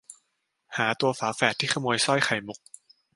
[0.77, 2.59] หาตัวฝาแฝดที่ขโมยสร้อยไข่มุก